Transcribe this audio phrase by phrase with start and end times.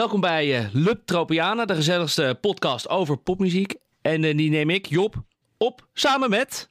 [0.00, 3.74] Welkom bij uh, Lub Tropiana, de gezelligste podcast over popmuziek.
[4.02, 5.14] En uh, die neem ik, Job,
[5.58, 6.70] op samen met...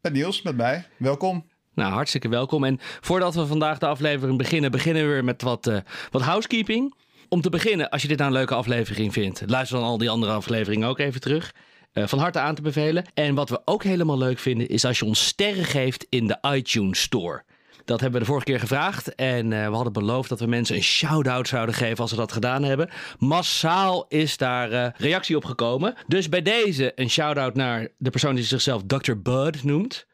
[0.00, 0.86] Met Niels, met mij.
[0.96, 1.46] Welkom.
[1.74, 2.64] Nou, hartstikke welkom.
[2.64, 5.78] En voordat we vandaag de aflevering beginnen, beginnen we weer met wat, uh,
[6.10, 6.94] wat housekeeping.
[7.28, 10.10] Om te beginnen, als je dit nou een leuke aflevering vindt, luister dan al die
[10.10, 11.54] andere afleveringen ook even terug.
[11.92, 13.04] Uh, van harte aan te bevelen.
[13.14, 16.38] En wat we ook helemaal leuk vinden, is als je ons sterren geeft in de
[16.52, 17.44] iTunes Store.
[17.86, 19.14] Dat hebben we de vorige keer gevraagd.
[19.14, 22.32] En uh, we hadden beloofd dat we mensen een shout-out zouden geven als ze dat
[22.32, 22.90] gedaan hebben.
[23.18, 25.94] Massaal is daar uh, reactie op gekomen.
[26.06, 29.14] Dus bij deze een shout-out naar de persoon die zichzelf Dr.
[29.14, 30.06] Bud noemt.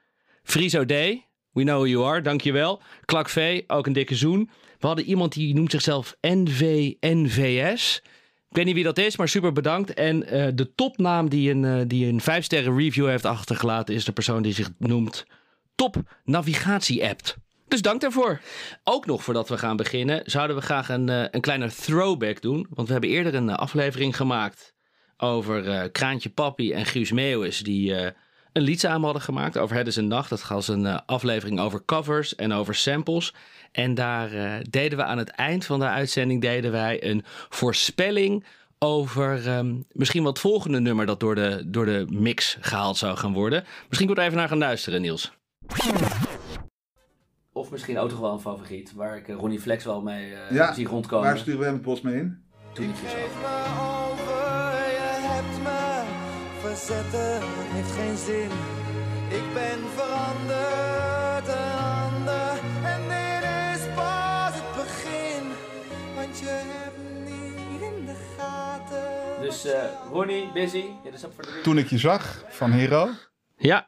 [0.42, 0.90] Friso D.
[1.52, 2.82] We know who you are, dankjewel.
[3.04, 4.50] Klak V, ook een dikke zoen.
[4.78, 8.02] We hadden iemand die noemt zichzelf NVNVS.
[8.48, 9.94] Ik weet niet wie dat is, maar super bedankt.
[9.94, 14.04] En uh, de topnaam die een, uh, die een 5 sterren review heeft achtergelaten is
[14.04, 15.26] de persoon die zich noemt
[15.74, 17.36] Top Navigatie App.
[17.72, 18.40] Dus dank daarvoor.
[18.84, 22.66] Ook nog voordat we gaan beginnen, zouden we graag een, uh, een kleine throwback doen.
[22.70, 24.74] Want we hebben eerder een aflevering gemaakt
[25.16, 27.94] over Kraantje Papi en Guus Meeuwis, die
[28.52, 30.30] een lied samen hadden gemaakt over Het is een Nacht.
[30.30, 33.34] Dat was een aflevering over covers en over samples.
[33.72, 34.30] En daar
[34.70, 38.44] deden we aan het eind van de uitzending deden wij een voorspelling
[38.78, 43.32] over um, misschien wat volgende nummer dat door de, door de mix gehaald zou gaan
[43.32, 43.64] worden.
[43.88, 45.32] Misschien er even naar gaan luisteren, Niels.
[47.62, 50.72] Of misschien ook toch wel een favoriet, waar ik Ronnie Flex wel mee uh, ja,
[50.74, 51.26] zie rondkomen.
[51.26, 52.44] Waar sturen we hem het post mee in?
[52.72, 53.06] Toen ik je
[56.60, 58.50] verzetten heeft geen zin.
[59.38, 62.52] Ik ben veranderd, een ander.
[62.84, 65.42] En dit is pas het begin.
[66.14, 69.42] Want je hebt niet in de gaten.
[69.42, 69.72] Dus uh,
[70.10, 73.08] Ronnie, Busy, dit is op voor de Toen ik je zag, van Hero.
[73.56, 73.86] Ja.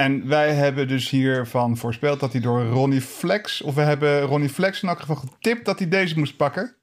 [0.00, 3.62] En wij hebben dus hiervan voorspeld dat hij door Ronnie Flex...
[3.62, 6.76] of we hebben Ronnie Flex in elk geval getipt dat hij deze moest pakken.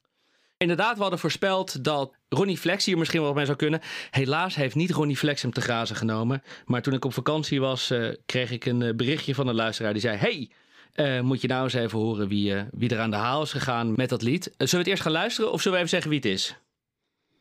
[0.57, 3.81] Inderdaad, we hadden voorspeld dat Ronnie Flex hier misschien wel mee zou kunnen.
[4.11, 6.43] Helaas heeft niet Ronnie Flex hem te grazen genomen.
[6.65, 9.93] Maar toen ik op vakantie was, uh, kreeg ik een uh, berichtje van een luisteraar
[9.93, 10.17] die zei...
[10.17, 10.49] Hey,
[10.95, 13.93] uh, moet je nou eens even horen wie, wie er aan de haal is gegaan
[13.95, 14.43] met dat lied.
[14.43, 16.55] zullen we het eerst gaan luisteren of zullen we even zeggen wie het is?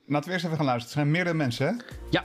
[0.07, 0.99] Laten we eerst even gaan luisteren.
[0.99, 1.73] Het zijn meerdere mensen, hè?
[2.11, 2.25] Ja.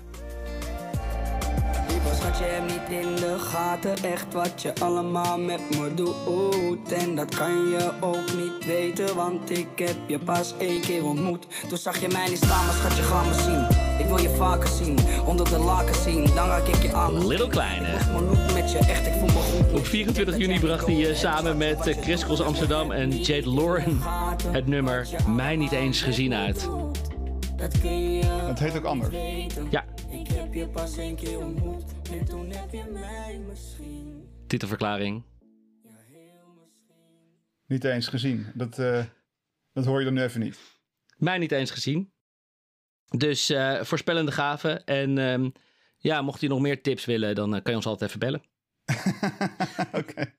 [2.33, 6.91] Schat, je hebt niet in de gaten echt wat je allemaal met me doet.
[6.91, 11.47] En dat kan je ook niet weten, want ik heb je pas één keer ontmoet.
[11.67, 13.79] Toen zag je mij niet staan, maar schat, je gaat me zien.
[13.99, 17.27] Ik wil je vaker zien, onder de laken zien, dan raak ik je aan.
[17.27, 17.87] Little Kleine.
[18.53, 19.79] met je, echt, ik voel me goed.
[19.79, 23.99] Op 24 juni bracht hij uh, samen met uh, Chris Cross Amsterdam en Jade Lauren
[24.47, 26.69] het nummer Mij Niet Eens Gezien uit.
[27.55, 29.15] Het heet ook anders.
[29.69, 29.85] Ja.
[30.09, 34.29] Ik heb je pas één keer ontmoet en toen heb je mij misschien.
[34.47, 35.23] Titelverklaring.
[35.83, 37.05] Ja, heel misschien.
[37.67, 38.47] Niet eens gezien.
[38.53, 39.05] Dat, uh,
[39.73, 40.59] dat hoor je dan nu even niet.
[41.17, 42.13] Mij niet eens gezien.
[43.17, 44.85] Dus uh, voorspellende gaven.
[44.85, 45.51] En um,
[45.97, 48.43] ja, mocht je nog meer tips willen, dan uh, kan je ons altijd even bellen.
[49.91, 49.97] Oké.
[49.97, 50.35] Okay.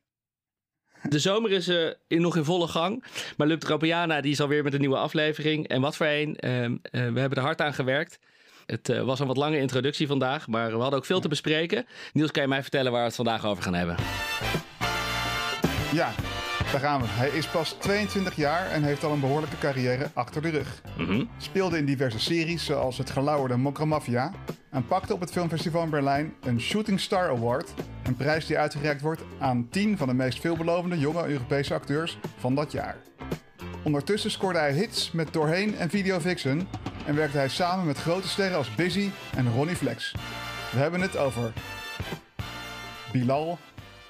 [1.09, 3.05] De zomer is uh, in, nog in volle gang.
[3.37, 5.69] Maar Lub Tropiana die is alweer met een nieuwe aflevering.
[5.69, 6.37] En wat voor een.
[6.41, 8.19] Uh, uh, we hebben er hard aan gewerkt.
[8.67, 10.47] Het was een wat lange introductie vandaag.
[10.47, 11.87] Maar we hadden ook veel te bespreken.
[12.13, 13.97] Niels, kan je mij vertellen waar we het vandaag over gaan hebben?
[15.93, 16.13] Ja,
[16.73, 17.07] daar gaan we.
[17.09, 20.83] Hij is pas 22 jaar en heeft al een behoorlijke carrière achter de rug.
[20.97, 21.29] Mm -hmm.
[21.39, 24.33] Speelde in diverse series zoals het gelauwerde Mokra Mafia.
[24.71, 27.75] En pakte op het filmfestival in Berlijn een Shooting Star Award.
[28.03, 32.55] Een prijs die uitgereikt wordt aan 10 van de meest veelbelovende jonge Europese acteurs van
[32.55, 32.97] dat jaar.
[33.83, 36.69] Ondertussen scoorde hij hits met Doorheen en Video Vixen.
[37.07, 40.13] En werkte hij samen met grote sterren als Busy en Ronnie Flex.
[40.73, 41.53] We hebben het over
[43.13, 43.59] Bilal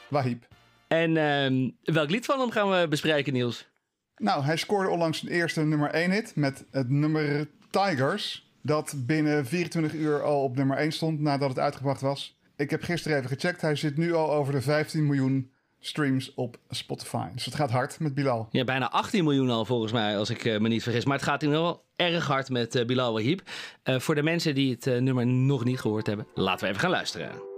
[0.09, 0.45] Wahib.
[0.89, 3.71] En uh, welk lied van hem gaan we bespreken, Niels?
[4.17, 8.51] Nou, hij scoorde onlangs zijn eerste nummer 1 hit met het nummer Tigers.
[8.63, 12.39] Dat binnen 24 uur al op nummer 1 stond nadat het uitgebracht was.
[12.57, 13.61] Ik heb gisteren even gecheckt.
[13.61, 15.52] Hij zit nu al over de 15 miljoen
[15.83, 17.27] streams op Spotify.
[17.35, 18.49] Dus het gaat hard met Bilal.
[18.51, 21.05] Ja, bijna 18 miljoen al volgens mij, als ik uh, me niet vergis.
[21.05, 23.41] Maar het gaat in wel erg hard met uh, Bilal Wahib.
[23.85, 26.91] Uh, voor de mensen die het nummer nog niet gehoord hebben, laten we even gaan
[26.91, 27.51] luisteren.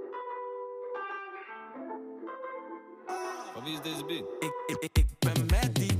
[3.65, 4.25] Wie is deze beat?
[4.38, 5.94] Ik, ik, ik, ik ben met die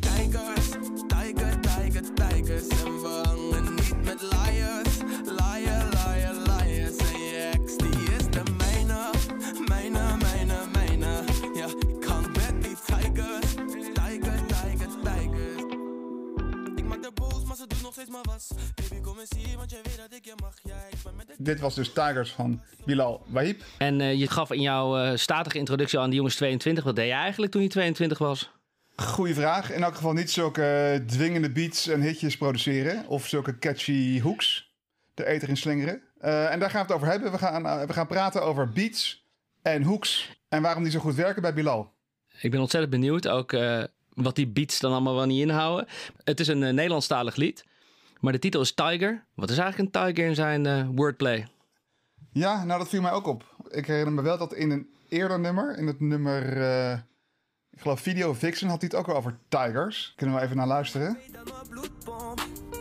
[18.27, 18.89] maar ze doen nog steeds maar was.
[18.91, 20.55] Baby, kom eens hier, want jij weet dat ik je mag.
[20.63, 23.63] Ja, ik ben met de Dit was dus Tigers van Bilal Wahib.
[23.79, 26.85] En uh, je gaf in jouw uh, statige introductie aan die jongens 22.
[26.85, 28.51] Wat deed je eigenlijk toen je 22 was?
[28.97, 29.73] Goeie vraag.
[29.73, 33.07] In elk geval niet zulke dwingende beats en hitjes produceren.
[33.07, 34.73] Of zulke catchy hooks
[35.15, 36.03] de eter in slingeren.
[36.19, 37.33] Eh, en daar gaan we het over hebben.
[37.33, 39.27] We gaan, eh, we gaan praten over beats
[39.63, 40.31] en hooks.
[40.49, 41.93] En waarom die zo goed werken bij Bilal.
[42.41, 43.85] Ik ben ontzettend benieuwd ook eh,
[44.15, 45.87] wat die beats dan allemaal wel niet inhouden.
[46.25, 47.65] Het is een eh, Nederlandstalig lied.
[48.25, 49.25] Maar de titel is Tiger.
[49.35, 51.47] Wat is eigenlijk een tiger in zijn eh, wordplay?
[52.33, 53.57] Ja, nou dat viel mij ook op.
[53.71, 56.93] Ik herinner me wel dat in een eerder nummer, in het nummer, eh,
[57.71, 60.13] ik geloof Video Vixen, had hij het ook al over tigers.
[60.17, 61.19] Kunnen we even naar luisteren?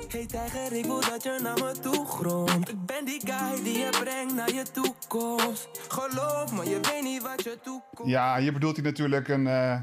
[0.08, 2.70] Hey tijger, ik wil dat je naar me toe gromt.
[2.70, 5.70] Ik ben die guy die je brengt naar je toekomst.
[5.88, 8.12] Geloof me, je weet niet wat je toekomst.
[8.12, 9.82] Ja, hier bedoelt hij natuurlijk een, eh,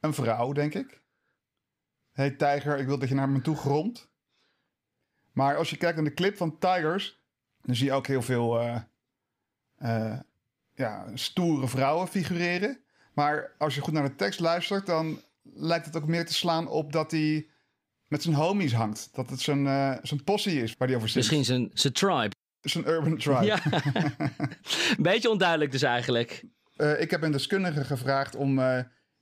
[0.00, 1.02] een vrouw, denk ik.
[2.12, 4.12] Hey tijger, ik wil dat je naar me toe gromt.
[5.34, 7.22] Maar als je kijkt naar de clip van Tigers,
[7.62, 8.80] dan zie je ook heel veel eh,
[9.76, 10.18] eh,
[10.74, 12.80] ja, stoere vrouwen figureren.
[13.12, 16.68] Maar als je goed naar de tekst luistert, dan lijkt het ook meer te slaan
[16.68, 17.46] op dat hij
[18.08, 19.08] met zijn homies hangt.
[19.12, 21.16] Dat het zijn, eh, zijn possie is waar hij over zit.
[21.16, 22.30] Misschien zijn, zijn tribe.
[22.60, 23.44] Zijn urban tribe.
[23.44, 23.60] Ja.
[24.96, 26.44] een beetje onduidelijk dus eigenlijk.
[26.98, 28.60] Ik heb een deskundige gevraagd om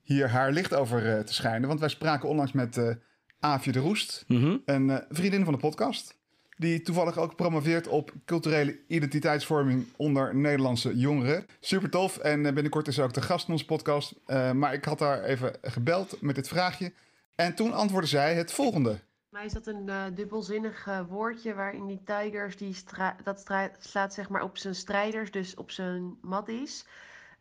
[0.03, 1.69] hier haar licht over te schijnen.
[1.69, 2.97] Want wij spraken onlangs met
[3.43, 4.57] Aafje de Roest, Mhm.
[4.65, 6.15] een eh, vriendin van de podcast.
[6.57, 11.47] Die toevallig ook promoveert op culturele identiteitsvorming onder Nederlandse jongeren.
[11.61, 12.17] Super tof.
[12.19, 14.15] En eh, binnenkort is ze ook de gast in onze podcast.
[14.27, 16.93] Eh, maar ik had haar even gebeld met dit vraagje.
[17.35, 18.99] En toen antwoordde zij het volgende.
[19.29, 22.77] Mij is dat een eh, dubbelzinnig eh, woordje waarin die tigers, die
[23.25, 23.45] dat
[23.79, 26.87] slaat zeg maar op zijn strijders, dus op zijn maddies.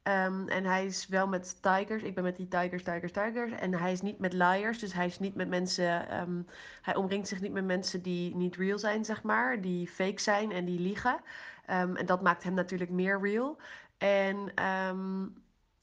[0.03, 3.51] Ehm, en hij is wel met tigers, ik ben met die tigers, tigers, tigers.
[3.51, 6.41] En hij is niet met liars, dus hij is niet met mensen, ehm,
[6.81, 9.61] hij omringt zich niet met mensen die niet real zijn, zeg maar.
[9.61, 11.21] Die fake zijn en die liegen.
[11.65, 13.57] Ehm, en dat maakt hem natuurlijk meer real.
[13.97, 14.53] En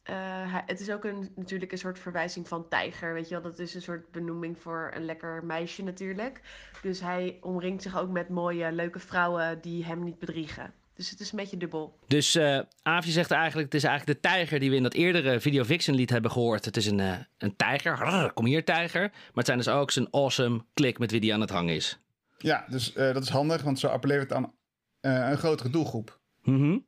[0.08, 3.50] eh, het is ook een, natuurlijk een soort verwijzing van tijger, weet je wel.
[3.50, 6.40] Dat is een soort benoeming voor een lekker meisje natuurlijk.
[6.82, 10.74] Dus hij omringt zich ook met mooie, leuke vrouwen die hem niet bedriegen.
[10.98, 11.98] Dus het is een beetje dubbel.
[12.06, 15.40] Dus eh Aafje zegt eigenlijk, het is eigenlijk de tijger die we in dat eerdere
[15.40, 16.64] Video Vixen lied hebben gehoord.
[16.64, 17.98] Het is een, eh, een tijger.
[17.98, 19.00] Rrr, kom hier tijger.
[19.10, 21.98] Maar het zijn dus ook zijn awesome klik met wie die aan het hangen is.
[22.38, 24.52] Ja, dus eh, dat is handig, want zo appelleert het aan
[25.00, 26.18] eh, een grotere doelgroep.
[26.42, 26.78] Mhm.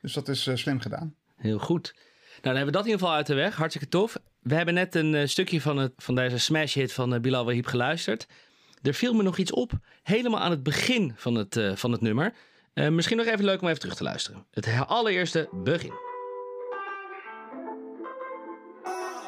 [0.00, 1.14] Dus dat is eh, slim gedaan.
[1.36, 1.92] Heel goed.
[1.94, 3.56] Nou, dan hebben we dat in ieder geval uit de weg.
[3.56, 4.16] Hartstikke tof.
[4.40, 8.26] We hebben net een stukje van, het, van deze smash hit van Bilal Wahib geluisterd.
[8.82, 9.72] Er viel me nog iets op,
[10.02, 12.34] helemaal aan het begin van het, eh, van het nummer.
[12.76, 14.46] Eh, misschien nog even leuk om even terug te luisteren.
[14.50, 15.92] Het allereerste begin.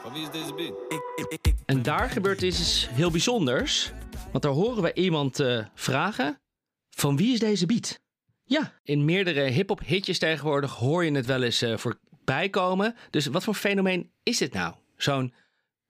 [0.03, 1.61] Van wie is deze beat?
[1.67, 3.93] En daar gebeurt iets heel bijzonders.
[4.31, 6.41] Want daar horen we iemand eh, vragen:
[6.91, 8.01] van wie is deze beat?
[8.45, 12.97] Ja, in meerdere hip-hop hitjes tegenwoordig hoor je het wel eens eh, voorbij komen.
[13.11, 14.75] Dus wat voor fenomeen is dit nou?
[14.97, 15.35] Zo'n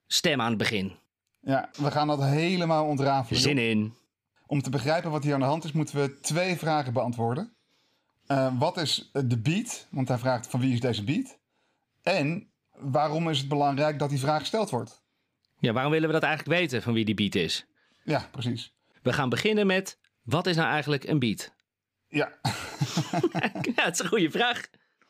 [0.06, 0.93] stem aan het begin.
[1.40, 3.40] Ja, we gaan dat helemaal ontrafelen.
[3.40, 3.94] Zin in.
[4.48, 7.52] Om te begrijpen wat hier aan de hand is, moeten we twee vragen beantwoorden.
[8.26, 9.86] Eh, wat is de beat?
[9.90, 11.38] Want hij vraagt van wie is deze beat?
[12.02, 15.02] En waarom is het belangrijk dat die vraag gesteld wordt?
[15.58, 17.66] Ja, waarom willen we dat eigenlijk weten van wie die beat is?
[18.04, 18.72] Ja, precies.
[19.02, 21.52] We gaan beginnen met: wat is nou eigenlijk een beat?
[22.08, 22.32] Ja,
[23.76, 24.66] ja, het is een goede vraag.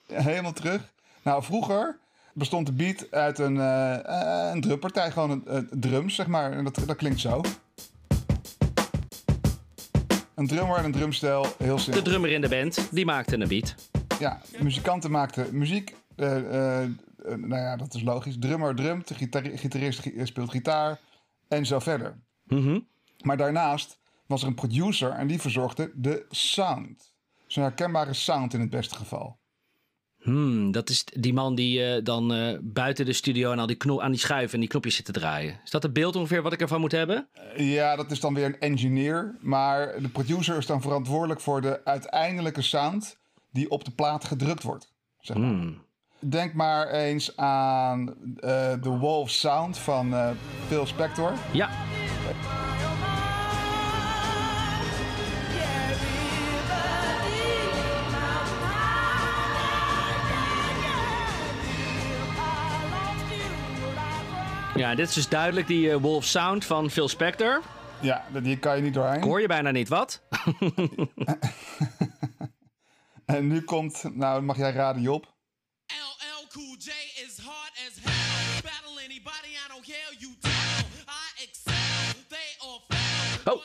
[0.07, 0.93] helemaal terug.
[1.23, 1.99] Nou, vroeger
[2.33, 6.53] bestond de beat uit een, eh, een drumpartij, gewoon een, eh, drums, zeg maar.
[6.53, 7.41] En dat, dat klinkt zo.
[10.39, 12.03] Een drummer en een drumstijl, heel De simpel.
[12.03, 13.75] drummer in de band, die maakte een beat.
[14.19, 15.95] Ja, muzikanten maakten muziek.
[16.17, 16.91] Eh, eh, eh,
[17.25, 18.37] nou ja, dat is logisch.
[18.39, 21.01] Drummer drumt, de gitar- gitarist gi- speelt gitaar
[21.49, 22.19] en zo verder.
[22.45, 22.81] Mhm.
[23.23, 27.13] Maar daarnaast was er een producer en die verzorgde de sound.
[27.47, 29.39] Zo'n herkenbare sound in het beste geval.
[30.23, 33.77] Hmm, dat is die man die eh, dan eh, buiten de studio en al die
[33.77, 35.61] knop, aan die schuiven en die knopjes zit te draaien.
[35.65, 37.29] Is dat het beeld ongeveer wat ik ervan moet hebben?
[37.57, 39.37] Ja, dat is dan weer een engineer.
[39.41, 43.17] Maar de producer is dan verantwoordelijk voor de uiteindelijke sound
[43.53, 44.93] die op de plaat gedrukt wordt.
[45.21, 45.49] Zeg maar.
[45.49, 45.87] Hmm.
[46.19, 50.31] Denk maar eens aan eh The Wolf Sound van eh,
[50.67, 51.33] Phil Spector.
[51.53, 51.71] Ja,
[64.79, 67.63] ja, dit is dus duidelijk die eh, Wolf Sound van Phil Spector.
[68.01, 69.17] Ja, die kan je niet doorheen.
[69.17, 70.21] Ik hoor je bijna niet, wat?
[73.29, 75.25] En nu komt, nou mag jij raden Job.
[75.87, 76.91] LL Cool J
[77.27, 78.63] is hard as hell.
[78.63, 80.51] Battle anybody, I don't care, you tell.
[81.07, 83.55] I excel, they all fail.
[83.55, 83.63] Oh.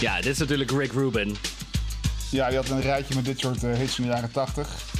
[0.00, 1.36] Ja, dit is natuurlijk Rick Rubin.
[2.30, 4.91] Ja, die had een rijtje met dit soort eh, hits in de jaren 80.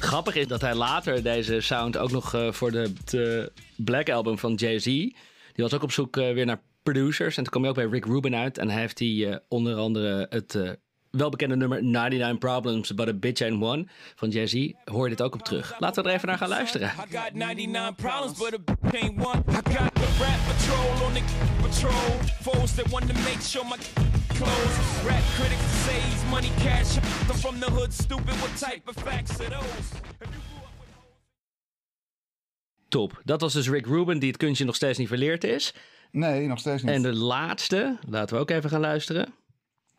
[0.00, 4.38] Grappig is dat hij later deze sound ook nog eh, voor de, de Black Album
[4.38, 4.84] van Jay-Z.
[4.84, 5.14] Die
[5.54, 7.36] was ook op zoek eh, weer naar producers.
[7.36, 8.58] En toen kwam hij ook bij Rick Rubin uit.
[8.58, 10.78] En hij heeft die eh, onder andere het
[11.10, 14.70] welbekende nummer 99 Problems But a Bitch and One van Jay-Z.
[14.84, 15.74] Hoor je dit ook op terug.
[15.78, 16.88] Laten we er even naar gaan luisteren.
[16.88, 19.42] I got 99 problems, but a b- ain't one.
[19.48, 21.22] I got the rap patrol on the
[21.62, 22.36] patrol.
[22.88, 24.07] To make sure my
[24.38, 24.76] clothes.
[25.06, 26.96] Rap critics say he's money cash.
[27.30, 28.34] I'm from the hood, stupid.
[28.40, 29.88] What type of facts are those?
[30.20, 31.14] If you grew up with hoes-
[32.88, 33.20] Top.
[33.24, 35.74] Dat was dus Rick Rubin, die het kunstje nog steeds niet verleerd is.
[36.10, 36.92] Nee, nog steeds niet.
[36.92, 39.34] En de laatste, laten we ook even gaan luisteren.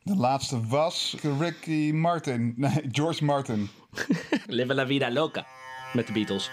[0.03, 2.53] De laatste was Ricky Martin.
[2.57, 3.69] Nee, George Martin.
[4.47, 5.45] Live la vida loca.
[5.93, 6.49] Met de Beatles.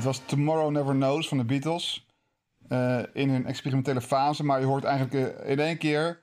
[0.00, 2.06] Het was Tomorrow Never Knows van de Beatles.
[2.68, 4.44] Eh, in hun experimentele fase.
[4.44, 6.20] Maar je hoort eigenlijk eh, in één keer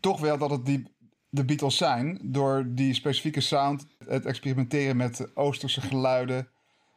[0.00, 0.94] toch wel dat het die,
[1.28, 2.18] de Beatles zijn.
[2.22, 3.86] Door die specifieke sound.
[4.06, 6.48] Het experimenteren met oosterse geluiden.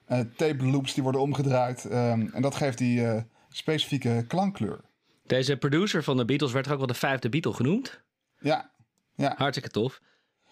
[0.06, 1.86] eh, tape loops die worden omgedraaid.
[1.86, 4.80] ehm, en dat geeft die specifieke klankkleur.
[5.26, 8.02] deze producer van de Beatles werd ook wel de vijfde Beatle genoemd.
[8.40, 8.72] Ja,
[9.16, 9.34] ja.
[9.38, 10.02] Hartstikke tof.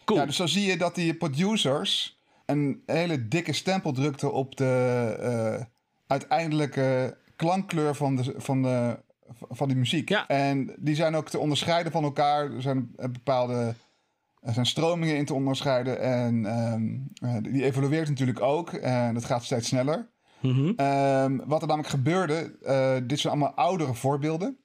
[0.05, 0.19] Cool.
[0.19, 2.21] Ja, dus zo zie je dat die producers
[2.57, 5.65] een hele dikke stempel drukten op de eh,
[6.07, 8.99] uiteindelijke klankkleur van, de, van, de,
[9.49, 10.09] van die muziek.
[10.09, 10.27] Ja.
[10.27, 12.51] En die zijn ook te onderscheiden van elkaar.
[12.51, 13.75] Er zijn bepaalde
[14.43, 15.99] er zijn stromingen in te onderscheiden.
[15.99, 16.83] En ehm,
[17.15, 18.73] eh, die evolueert natuurlijk ook.
[18.73, 20.09] En dat gaat steeds sneller.
[20.41, 20.73] Mhm.
[20.75, 24.57] Ehm, wat er namelijk gebeurde, eh, dit zijn allemaal oudere voorbeelden.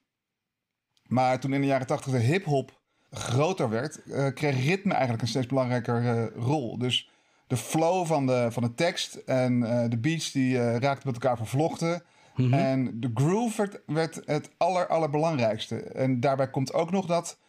[1.03, 2.81] Maar toen in de jaren tachtig de hip-hop
[3.11, 4.01] groter werd,
[4.33, 6.77] kreeg ritme eigenlijk een steeds belangrijker eh, rol.
[6.77, 7.09] Dus
[7.49, 11.23] de flow van de, van de tekst en eh, de beats die eh, raakten met
[11.23, 12.03] elkaar vervlochten.
[12.51, 15.75] En de groove werd, werd het aller, allerbelangrijkste.
[15.81, 17.39] En daarbij komt ook nog dat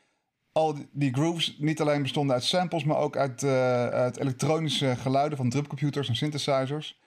[0.52, 3.45] al die- grooves niet alleen bestonden uit samples, maar ook uit,
[3.92, 6.99] uit elektronische geluiden van drumcomputers en synthesizers.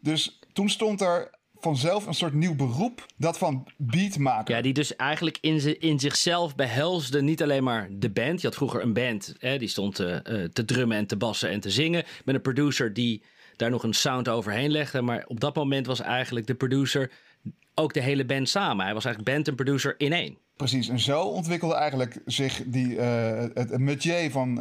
[0.00, 1.30] Dus toen stond er
[1.62, 4.56] vanzelf een soort nieuw beroep, dat van beatmaker.
[4.56, 8.40] Ja, die dus eigenlijk in, in zichzelf behelsde niet alleen maar de band.
[8.40, 11.50] Je had vroeger een band, hè, die stond eh, eh, te drummen en te bassen
[11.50, 12.04] en te zingen.
[12.24, 13.22] Met een producer die
[13.56, 15.02] daar nog een sound overheen legde.
[15.02, 17.10] Maar op dat moment was eigenlijk de producer
[17.74, 18.84] ook de hele band samen.
[18.84, 20.38] Hij was eigenlijk band en producer in één.
[20.56, 24.60] Precies, en zo ontwikkelde eigenlijk zich die, eh, het, het métier van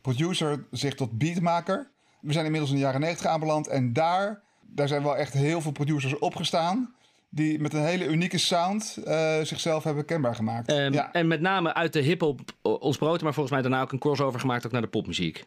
[0.00, 1.90] producer zich tot beatmaker.
[2.20, 4.42] We zijn inmiddels in de jaren 90 aanbeland en daar,
[4.74, 6.94] daar zijn wel echt heel veel producers opgestaan.
[7.28, 10.68] Die met een hele unieke sound eh, zichzelf hebben kenbaar gemaakt.
[10.68, 11.12] Ehm, ja.
[11.12, 14.40] En met name uit de hip-hop ons brood, maar volgens mij daarna ook een crossover
[14.40, 15.44] gemaakt ook naar de popmuziek.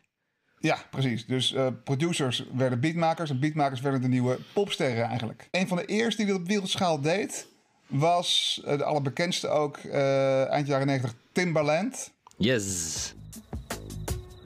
[0.60, 1.26] Ja, precies.
[1.26, 5.48] Dus eh, producers werden beatmakers en beatmakers werden de nieuwe popsterren eigenlijk.
[5.52, 7.48] Een van de eerste die dat op wereldschaal deed
[7.88, 12.12] was eh, de allerbekendste ook eind jaren 90 Timbaland.
[12.38, 13.14] Yes.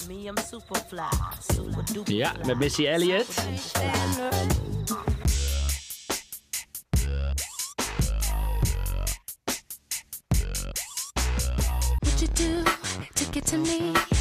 [0.08, 3.28] Me, I'm super fly, super duper Ja, met Missy Elliott.
[12.04, 12.64] would you do
[13.16, 14.21] to get to me?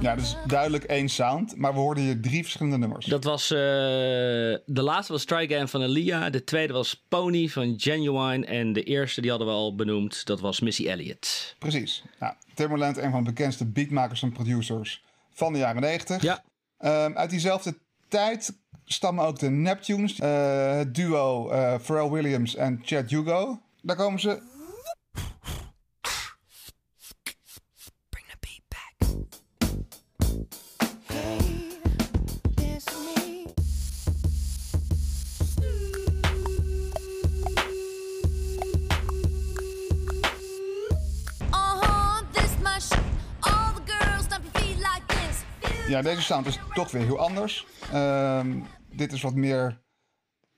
[0.00, 3.06] Ja, dus duidelijk één sound, maar we hoorden hier drie verschillende nummers.
[3.06, 3.50] Dat was.
[3.50, 6.30] eh, de laatste was Try Again van Elia.
[6.30, 8.46] De tweede was Pony van Genuine.
[8.46, 11.56] En de eerste, die hadden we al benoemd, dat was Missy Elliott.
[11.58, 12.02] Precies.
[12.20, 16.22] Nou, Timbaland, een van de bekendste beatmakers en producers van de jaren 90.
[16.22, 16.44] Ja,
[16.78, 18.52] Ehm, uit diezelfde tijd
[18.84, 23.60] stammen ook de Neptunes, eh, het duo eh, Pharrell Williams en Chad Hugo.
[23.82, 24.38] Daar komen ze
[45.88, 47.66] Ja, deze sound is toch weer heel anders.
[47.92, 48.60] Ehm,
[48.92, 49.80] dit is wat meer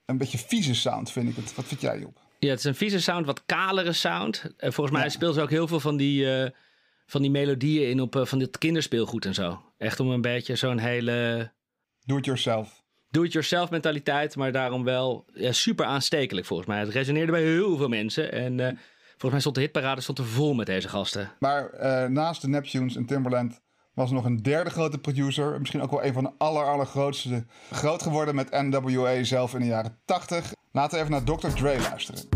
[0.07, 1.55] een beetje vieze sound, vind ik het.
[1.55, 2.19] Wat vind jij, Job?
[2.39, 4.45] ja, het is een vieze sound, wat kalere sound.
[4.57, 5.11] En volgens mij Ja.
[5.13, 6.51] speelt ze ook heel veel van die, eh,
[7.07, 9.63] van die melodieën in op eh, van dit kinderspeelgoed en zo.
[9.79, 11.51] Echt om een beetje zo'n hele
[12.05, 12.83] Do it yourself.
[13.11, 16.79] do-it-yourself mentaliteit, maar daarom wel ja, super aanstekelijk volgens mij.
[16.79, 18.33] Het resoneerde bij heel veel mensen.
[18.33, 18.67] En eh,
[19.09, 21.33] volgens mij stond de hitparade stond er vol met deze gasten.
[21.39, 23.61] Maar eh, naast de Neptunes en Timberland
[24.01, 25.59] was nog een derde grote producer.
[25.59, 27.45] Misschien ook wel een van de aller, allergrootste.
[27.71, 30.53] Groot geworden met NWA zelf in de jaren 80.
[30.73, 31.49] Laten we even naar Dr.
[31.49, 32.29] Dre luisteren.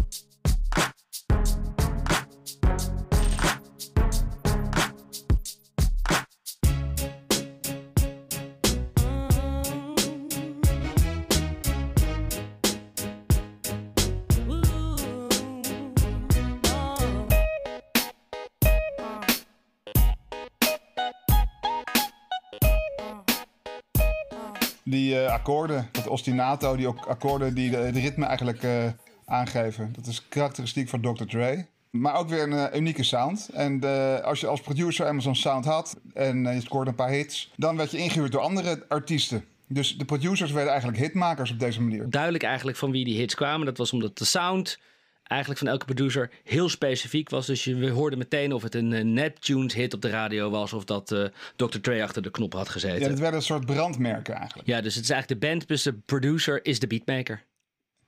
[25.44, 28.86] Akkoorden, dat ostinato, die akkoorden die de ritme eigenlijk eh,
[29.26, 29.92] aangeven.
[29.92, 31.24] Dat is karakteristiek van Dr.
[31.24, 31.66] Dre.
[31.90, 33.48] Maar ook weer een eh, unieke sound.
[33.52, 37.10] En eh, als je als producer eenmaal zo'n sound had en je scoorde een paar
[37.10, 39.44] hits, dan werd je ingehuurd door andere artiesten.
[39.66, 42.10] Dus de producers werden eigenlijk hitmakers op deze manier.
[42.10, 43.66] Duidelijk eigenlijk van wie die hits kwamen.
[43.66, 44.78] Dat was omdat de sound
[45.24, 47.46] eigenlijk van elke producer heel specifiek was.
[47.46, 50.72] Dus je hoorde meteen of het een eh, Neptunes hit op de radio was...
[50.72, 51.24] of dat eh,
[51.56, 51.78] Dr.
[51.78, 53.00] Dre achter de knop had gezeten.
[53.00, 54.68] Ja, dat werden een soort brandmerken eigenlijk.
[54.68, 57.44] Ja, dus het is eigenlijk de band plus de producer is de beatmaker.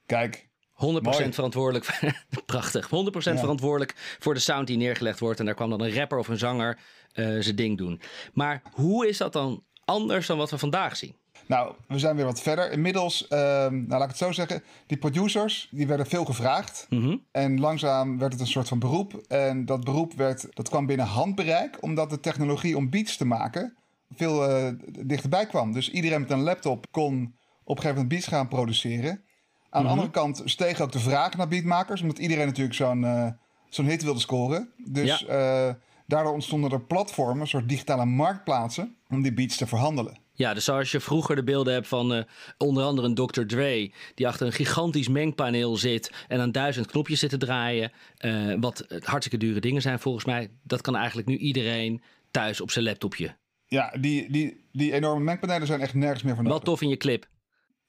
[0.06, 1.32] Kijk, 100% Mooi.
[1.32, 1.98] verantwoordelijk.
[2.46, 2.86] Prachtig.
[2.86, 5.38] 100% verantwoordelijk voor de sound die neergelegd wordt.
[5.38, 6.78] En daar kwam dan een rapper of een zanger
[7.12, 8.00] eh, zijn ding doen.
[8.32, 11.16] Maar hoe is dat dan anders dan wat we vandaag zien?
[11.46, 12.72] Nou, we zijn weer wat verder.
[12.72, 16.86] Inmiddels, ehm, nou laat ik het zo zeggen, die producers die werden veel gevraagd.
[16.90, 17.16] Mhm.
[17.30, 19.14] En langzaam werd het een soort van beroep.
[19.28, 23.76] En dat beroep werd, dat kwam binnen handbereik, omdat de technologie om beats te maken
[24.14, 25.72] veel eh, dichterbij kwam.
[25.72, 27.34] Dus iedereen met een laptop kon
[27.64, 29.24] op een gegeven moment beats gaan produceren.
[29.70, 33.28] Aan de andere kant steeg ook de vraag naar beatmakers, omdat iedereen natuurlijk zo'n eh,
[33.68, 34.70] zo'n hit wilde scoren.
[34.76, 35.70] Dus eh,
[36.06, 40.16] daardoor ontstonden er platformen, een soort digitale marktplaatsen, om die beats te verhandelen.
[40.36, 42.22] Ja, dus zoals je vroeger de beelden hebt van eh,
[42.58, 43.42] onder andere een Dr.
[43.46, 43.92] Dre...
[44.14, 47.92] die achter een gigantisch mengpaneel zit en aan duizend knopjes zit te draaien...
[48.16, 50.50] eh, wat eh, hartstikke dure dingen zijn volgens mij.
[50.62, 53.36] Dat kan eigenlijk nu iedereen thuis op zijn laptopje.
[53.66, 56.58] Ja, die, die, die enorme mengpanelen zijn echt nergens meer voor nodig.
[56.58, 57.28] Wel tof in je clip.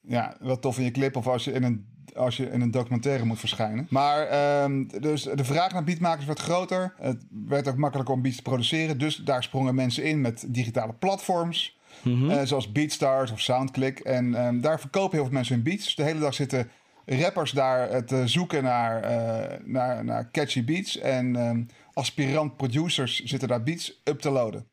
[0.02, 1.86] Ja, wel tof in je clip of als je in een,
[2.16, 3.88] als je in een documentaire moet verschijnen.
[3.90, 6.94] Maar ehm, dus de vraag naar beatmakers werd groter.
[6.98, 8.98] Het werd ook makkelijker om beats te produceren.
[8.98, 11.77] Dus daar sprongen mensen in met digitale platforms.
[12.04, 14.00] Eh, zoals Beatstars of Soundclick.
[14.00, 15.84] En ehm, daar verkopen heel veel mensen hun beats.
[15.84, 16.70] Dus de hele dag zitten
[17.06, 20.98] rappers daar eh, te zoeken naar, eh, naar, naar catchy beats.
[20.98, 21.64] En ehm,
[21.94, 24.68] aspirant producers zitten daar beats up te loaden.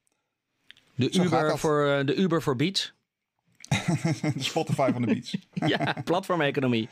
[0.95, 2.95] De Zo Uber, voor, de Uber voor beats.
[4.35, 5.37] De Spotify van de beats.
[5.73, 6.89] ja, platformeconomie.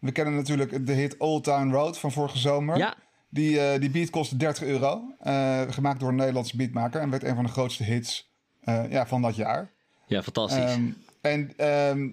[0.00, 2.76] We kennen natuurlijk de hit Old Town Road van vorige zomer.
[2.76, 2.94] Ja,
[3.28, 5.14] Die, die beat kostte 30 euro.
[5.70, 7.00] gemaakt door een Nederlandse beatmaker.
[7.00, 8.27] En werd een van de grootste hits
[8.68, 9.70] eh, ja, van dat jaar.
[10.06, 10.62] ja fantastisch.
[10.62, 12.08] Ehm, en ehm,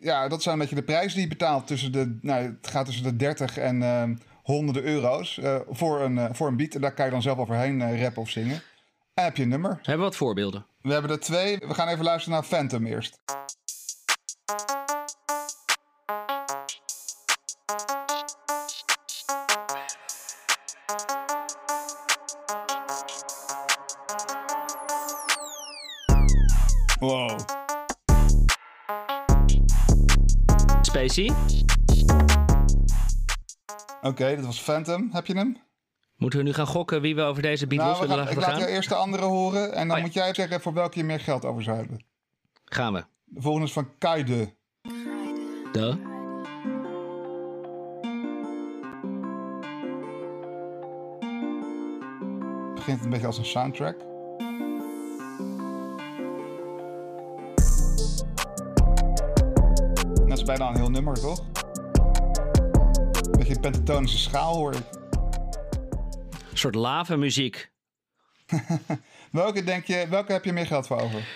[0.00, 1.66] ja, dat zijn een beetje de prijzen die je betaalt.
[1.66, 6.18] Tussen de, nou, het gaat tussen de 30 en ehm, honderden euro's eh, voor, een,
[6.18, 6.74] eh, voor een beat.
[6.74, 8.62] En daar kan je dan zelf overheen rappen of zingen.
[9.14, 9.70] En heb je een nummer.
[9.70, 10.66] Hebben we wat voorbeelden?
[10.80, 11.58] We hebben er twee.
[11.58, 13.18] We gaan even luisteren naar Phantom eerst.
[34.02, 35.08] Oké, dat was Phantom.
[35.12, 35.56] Heb je hem?
[36.16, 38.58] Moeten we nu gaan gokken wie we over deze beat Nou, we gaan, ik laten
[38.58, 39.72] laat eerst de andere horen.
[39.72, 42.04] En dan Oh moet jij zeggen voor welke je meer geld over zou hebben.
[42.64, 43.04] Gaan we.
[43.24, 44.54] De volgende is van Kaide.
[45.72, 46.08] De.
[52.74, 54.09] begint een beetje als een soundtrack.
[60.56, 61.38] Bijna een heel nummer, toch?
[63.12, 64.84] Een beetje een pentatonische schaal hoor ik.
[66.50, 67.70] Een soort lava muziek.
[69.32, 71.28] Welke, denk je, welke heb je meer geld voor over?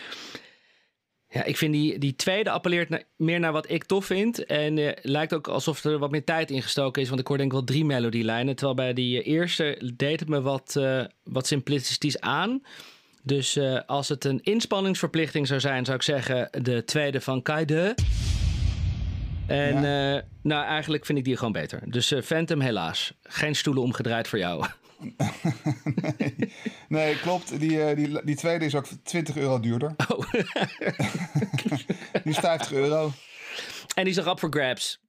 [1.29, 4.47] Ja, ik vind die, die tweede appelleert meer naar wat ik tof vind.
[4.47, 7.09] En eh, lijkt ook alsof er wat meer tijd in gestoken is.
[7.09, 8.57] Want ik hoor denk ik wel drie melodielijnen.
[8.57, 12.63] Terwijl bij die eh, eerste deed het me wat, eh, wat simplistisch aan.
[13.23, 17.95] Dus eh, als het een inspanningsverplichting zou zijn, zou ik zeggen de tweede van Kaide.
[19.47, 21.81] En eh, nou, eigenlijk vind ik die gewoon beter.
[21.85, 23.13] Dus eh, Phantom helaas.
[23.23, 24.67] Geen stoelen omgedraaid voor jou.
[26.19, 26.53] nee.
[26.89, 27.61] nee, klopt.
[27.61, 29.95] Die, eh, die, die tweede is ook 20 euro duurder.
[30.09, 30.33] Oh.
[32.25, 33.13] die is 50 euro.
[33.95, 35.01] En die is nog up for grabs.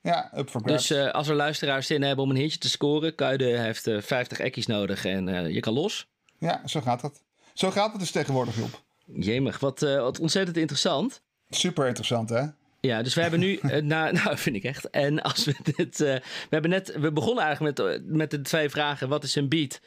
[0.00, 0.86] Ja, up for grabs.
[0.86, 4.38] Dus als er luisteraars zin hebben om een hitje te scoren, Kuide heeft eh 50
[4.38, 6.08] ekkies nodig en je kan los.
[6.38, 7.22] Ja, zo gaat dat.
[7.54, 8.82] Zo gaat het dus tegenwoordig, Job.
[9.06, 11.22] Jemig, wat, wat ontzettend interessant.
[11.48, 12.46] Super interessant, hè?
[12.80, 14.90] Ja, dus we hebben nu, eh, nou, nou vind ik echt.
[14.90, 18.40] En als we dit, eh, we hebben net, we begonnen eigenlijk met, eh, met de
[18.40, 19.80] twee vragen: wat is een beat?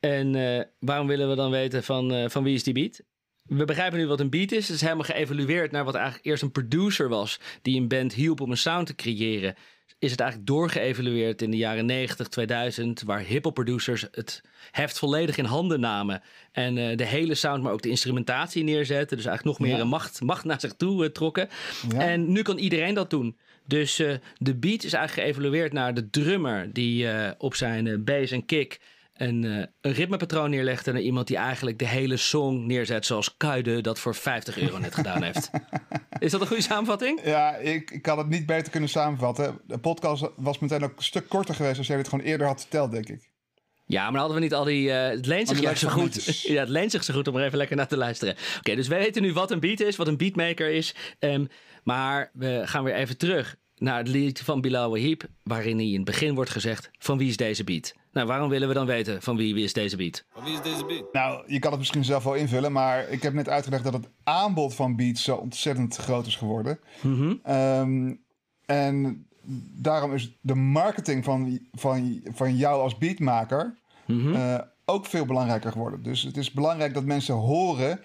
[0.00, 0.32] En
[0.78, 3.02] waarom willen we dan weten van, van wie is die beat?
[3.42, 4.66] We begrijpen nu wat een beat is.
[4.66, 7.40] Het is helemaal geëvalueerd naar wat eigenlijk eerst een producer was.
[7.62, 9.54] die een band hielp om een sound te creëren.
[10.00, 15.36] Is het eigenlijk doorgeëvalueerd in de jaren 90, 2000, waar hip-hop producers het heft volledig
[15.36, 16.22] in handen namen.
[16.52, 19.16] En eh, de hele sound, maar ook de instrumentatie neerzetten.
[19.16, 19.82] Dus eigenlijk nog meer Ja.
[19.82, 21.48] een macht, macht naar zich toe eh, trokken.
[21.92, 22.00] Ja.
[22.00, 23.36] En nu kan iedereen dat doen.
[23.66, 27.06] Dus eh, de beat is eigenlijk geëvalueerd naar de drummer die
[27.38, 28.80] op zijn bass en kick
[29.20, 30.86] een, eh, een ritmepatroon neerlegt.
[30.86, 34.78] En naar iemand die eigenlijk de hele song neerzet zoals Kuide dat voor 50 euro
[34.78, 35.50] net gedaan heeft.
[36.18, 37.20] Is dat een goede samenvatting?
[37.24, 39.60] Ja, ik, ik had het niet beter kunnen samenvatten.
[39.66, 42.60] De podcast was meteen ook een stuk korter geweest als jij dit gewoon eerder had
[42.60, 43.28] verteld, denk ik.
[43.86, 44.90] Ja, maar dan hadden we niet al die...
[44.90, 46.24] eh, het leent zich juist zo goed.
[46.42, 48.36] ja, het leent zich zo goed om er even lekker naar te luisteren.
[48.58, 50.94] Oké, dus wij weten nu wat een beat is, wat een beatmaker is.
[51.18, 51.44] Ehm,
[51.84, 55.22] maar we gaan weer even terug naar het lied van Bilal Wahib...
[55.42, 57.94] waarin hij in het begin wordt gezegd, van wie is deze beat?
[58.12, 60.24] Nou, waarom willen we dan weten van wie, wie is deze beat?
[60.32, 61.12] Van wie is deze beat?
[61.12, 64.08] Nou, je kan het misschien zelf wel invullen, maar ik heb net uitgelegd dat het
[64.24, 66.80] aanbod van beats zo ontzettend groot is geworden.
[67.42, 68.14] Ehm,
[68.66, 69.26] en
[69.80, 76.02] daarom is de marketing van, van, van jou als beatmaker eh, ook veel belangrijker geworden.
[76.02, 78.00] Dus het is belangrijk dat mensen horen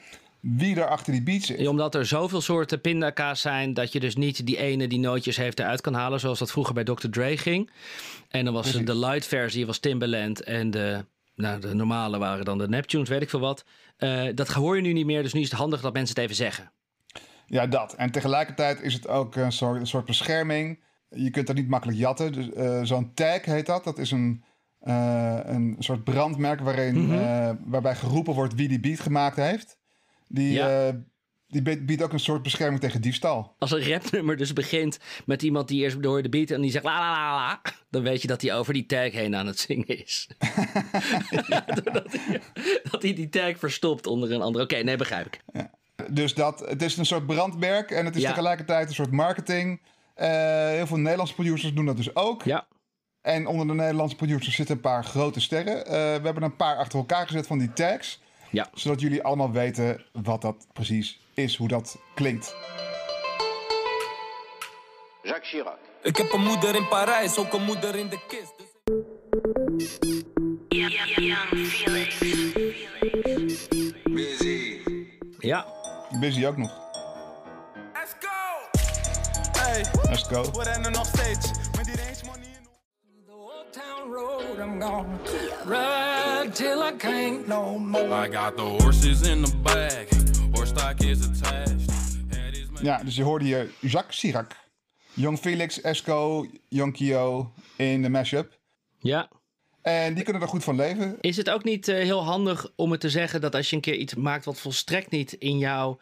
[0.45, 1.67] wie er achter die beats zit.
[1.67, 3.73] Omdat er zoveel soorten pindakaas zijn...
[3.73, 6.19] dat je dus niet die ene die nootjes heeft eruit kan halen...
[6.19, 7.09] zoals dat vroeger bij Dr.
[7.09, 7.71] Dre ging.
[8.29, 8.85] En dan was Precies.
[8.85, 10.43] de light versie was Timbaland...
[10.43, 11.05] en de,
[11.35, 13.65] nou, de normale waren dan de Neptunes, weet ik veel wat.
[13.97, 16.23] Eh, dat hoor je nu niet meer, dus nu is het handig dat mensen het
[16.23, 16.71] even zeggen.
[17.45, 17.93] Ja, dat.
[17.93, 20.83] En tegelijkertijd is het ook een soort, een soort bescherming.
[21.09, 22.33] Je kunt dat niet makkelijk jatten.
[22.33, 23.83] Dus, eh, Zo'n tag heet dat.
[23.83, 24.43] Dat is een,
[24.79, 29.77] eh, een soort brandmerk waarin, eh, waarbij geroepen wordt wie die beat gemaakt heeft.
[30.27, 30.87] Die, Ja.
[30.87, 30.93] eh,
[31.47, 33.55] die biedt ook een soort bescherming tegen diefstal.
[33.59, 36.49] Als een rapnummer dus begint met iemand die eerst door de beat...
[36.51, 37.61] en die zegt la la la la...
[37.89, 40.29] dan weet je dat hij over die tag heen aan het zingen is.
[41.47, 42.41] ja, doordat hij,
[42.91, 44.63] dat hij die tag verstopt onder een andere...
[44.63, 45.39] Oké, nee, begrijp ik.
[46.09, 48.29] Dus dat, het is een soort brandmerk en het is Ja.
[48.29, 49.81] tegelijkertijd een soort marketing.
[50.13, 50.29] Eh,
[50.67, 52.43] heel veel Nederlandse producers doen dat dus ook.
[52.43, 52.67] Ja.
[53.21, 55.85] En onder de Nederlandse producers zitten een paar grote sterren.
[55.85, 58.21] Eh, we hebben een paar achter elkaar gezet van die tags.
[58.51, 58.69] Ja.
[58.73, 62.55] Zodat jullie allemaal weten wat dat precies is, hoe dat klinkt.
[65.23, 65.77] Jacques Chirac.
[66.01, 68.53] Ik heb een moeder in Parijs, ook een moeder in de kist.
[68.57, 69.97] Dus-
[75.39, 75.65] Ja.
[76.19, 76.71] Busy ook nog.
[77.93, 78.79] Let's go!
[79.59, 80.51] Hey, Let's go.
[80.51, 81.51] we rennen nog steeds.
[81.77, 82.67] Met die range money in
[83.71, 84.79] Town road, I'm
[85.69, 85.94] ride
[86.55, 88.25] till I can't no more.
[88.25, 90.07] I got the horses in the bag.
[90.53, 91.91] Horse stock is attached.
[92.81, 94.51] Ja, dus je hoorde hier Jacques Chirac.
[95.13, 98.59] Young Felix, Esco, Young Kio in de mashup.
[98.97, 99.29] Ja.
[99.81, 101.17] En die kunnen er goed van leven.
[101.21, 103.81] Is het ook niet eh, heel handig om het te zeggen dat als je een
[103.81, 105.99] keer iets maakt wat volstrekt niet in jouw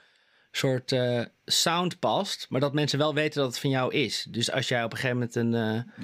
[0.51, 4.27] soort eh, sound past, maar dat mensen wel weten dat het van jou is?
[4.29, 5.53] Dus als jij op een gegeven moment een,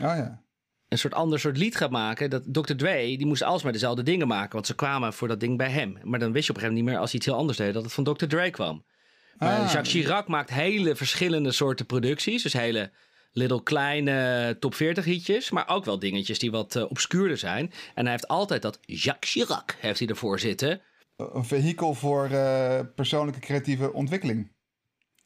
[0.01, 0.41] eh, Oh ja.
[0.89, 2.73] Een soort ander soort lied gaat maken, dat Dr.
[2.75, 5.97] Dre, die moest alsmaar dezelfde dingen maken, want ze kwamen voor dat ding bij hem.
[6.03, 7.57] Maar dan wist je op een gegeven moment niet meer als hij iets heel anders
[7.57, 8.25] deed, dat het van Dr.
[8.25, 8.85] Dre kwam.
[9.37, 9.71] Maar Ah.
[9.71, 12.91] Jacques Chirac maakt hele verschillende soorten producties, dus hele
[13.31, 17.71] little kleine top 40 hitjes, maar ook wel dingetjes die wat eh, obscuurder zijn.
[17.95, 20.81] En hij heeft altijd dat Jacques Chirac heeft hij ervoor zitten.
[21.15, 24.51] Een vehikel voor eh, persoonlijke creatieve ontwikkeling.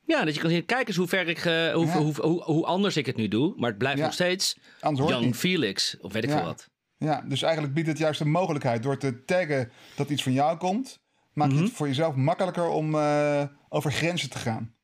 [0.05, 1.97] Ja, dat je kan zien, kijk eens hoe ver ik, eh, hoe, Ja.
[1.97, 4.03] hoe, hoe, hoe anders ik het nu doe, maar het blijft Ja.
[4.05, 5.35] nog steeds het Young.
[5.35, 6.35] Felix, of weet ik Ja.
[6.35, 6.69] veel wat.
[6.97, 8.83] Ja, dus eigenlijk biedt het juist een mogelijkheid.
[8.83, 10.99] Door te taggen dat iets van jou komt,
[11.33, 11.63] maak je Mhm.
[11.63, 14.75] het voor jezelf makkelijker om eh, over grenzen te gaan.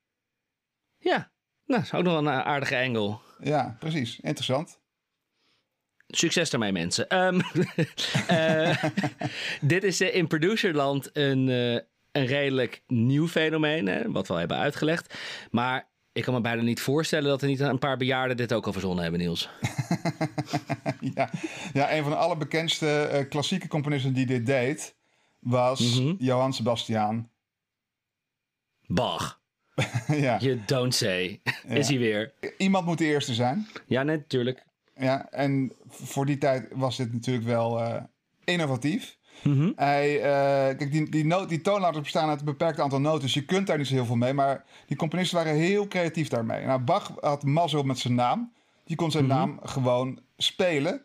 [0.97, 1.31] Ja,
[1.65, 3.17] nou, is ook nog een aardige angle.
[3.39, 4.19] Ja, precies.
[4.19, 4.79] Interessant.
[6.07, 7.07] Succes daarmee, mensen.
[7.09, 7.39] Ehm,
[8.27, 8.83] eh,
[9.61, 11.49] dit is in producerland een,
[12.11, 15.17] een redelijk nieuw fenomeen, hè, wat we al hebben uitgelegd.
[15.51, 18.65] Maar ik kan me bijna niet voorstellen dat er niet een paar bejaarden dit ook
[18.65, 19.49] al verzonnen hebben, Niels.
[21.15, 21.29] ja.
[21.73, 24.95] ja, een van de allerbekendste eh, klassieke componisten die dit deed,
[25.39, 26.13] was Mhm.
[26.17, 27.29] Johann Sebastian.
[28.87, 29.41] Bach,
[30.07, 30.37] ja.
[30.39, 31.41] you don't say.
[31.67, 32.33] Is hij weer?
[32.57, 33.67] Iemand moet de eerste zijn.
[33.85, 34.65] Ja, natuurlijk.
[34.95, 38.03] Ja, en voor die tijd was dit natuurlijk wel eh,
[38.43, 39.17] innovatief.
[39.43, 39.71] Mhm.
[39.75, 43.33] Hij, eh, kijk, die, die, noot, die toonladders bestaan uit een beperkt aantal noten, dus
[43.33, 44.33] je kunt daar niet zo heel veel mee.
[44.33, 46.65] Maar die componisten waren heel creatief daarmee.
[46.65, 48.53] Nou, Bach had mazzel met zijn naam.
[48.83, 49.33] Die kon zijn Mhm.
[49.35, 51.01] naam gewoon spelen.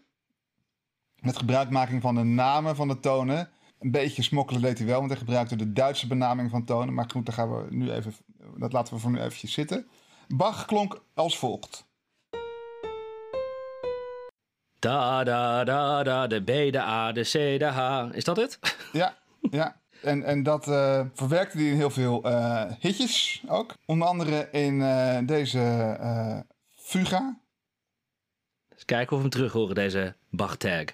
[1.21, 3.49] Met gebruikmaking van de namen van de tonen.
[3.81, 6.95] Een beetje smokkelen deed hij wel, want hij gebruikte de Duitse benaming van tonen.
[6.95, 8.15] Maar goed, daar gaan we nu even,
[8.57, 9.87] dat laten we voor nu eventjes zitten.
[10.29, 11.87] Bach klonk als volgt.
[14.85, 18.09] Da, da, da, da, de B, de A, de C, de H.
[18.13, 18.59] Is dat het?
[18.93, 19.17] Ja,
[19.51, 19.81] ja.
[20.03, 23.75] En, en dat eh, verwerkte hij in heel veel eh, hitjes ook.
[23.87, 25.61] Onder andere in eh, deze
[26.77, 27.41] Fuga.
[28.73, 30.85] Eens kijken of we hem terug horen, deze Bach-tag.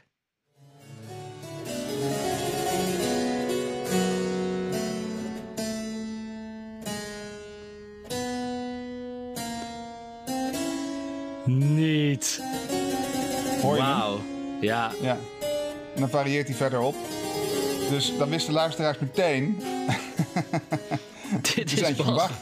[11.44, 12.49] Niet.
[13.62, 13.90] Hoor je hem?
[13.98, 14.20] Wauw.
[14.60, 15.16] Ja, Ja.
[15.94, 16.94] En dan varieert hij verder op.
[17.90, 19.62] Dus dan wisten luisteraars meteen,
[21.54, 21.96] dit is.
[21.96, 22.32] Bach.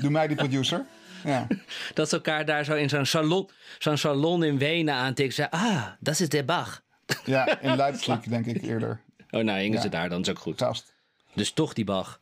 [0.00, 0.84] Doe mij die producer.
[1.24, 1.46] Ja.
[1.94, 5.34] Dat ze elkaar daar zo in zo'n salon, zo'n salon in Wenen aantikken.
[5.34, 6.82] Ze ah, dat is de Bach.
[7.24, 9.00] ja, in Leipzig denk ik eerder.
[9.30, 9.80] Oh, nou hingen Ja.
[9.82, 10.58] ze daar, dan is ook goed.
[10.58, 10.94] Gast.
[11.34, 12.18] Dus toch die Bach.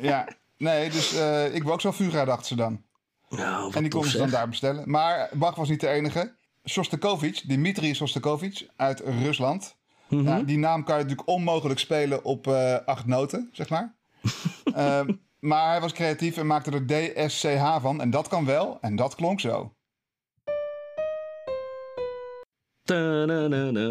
[0.00, 2.82] Ja, nee, dus eh, ik wil ook zo'n Vuga, dachten ze dan.
[3.28, 4.90] Nou, en die konden ze dan daar bestellen.
[4.90, 6.34] Maar Bach was niet de enige.
[6.68, 9.76] Shostakovich, Dimitri Shostakovich uit Rusland.
[10.08, 10.22] Mhm.
[10.22, 13.96] Ja, die naam kan je natuurlijk onmogelijk spelen op eh, acht noten, zeg maar.
[14.74, 18.00] Ehm, maar hij was creatief en maakte er DSCH van.
[18.00, 18.78] En dat kan wel.
[18.80, 19.72] En dat klonk zo.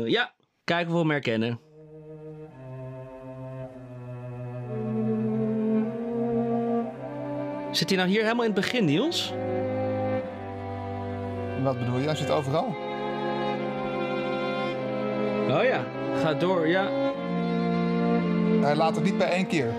[0.10, 1.60] Ja, kijken of we hem herkennen.
[7.72, 9.34] Zit hij nou hier helemaal in het begin, Niels?
[11.64, 12.06] Wat bedoel je?
[12.06, 12.76] Hij zit overal.
[15.50, 15.86] Oh ja,
[16.22, 16.90] ga door, ja.
[18.62, 19.74] Hij laat het niet bij één keer.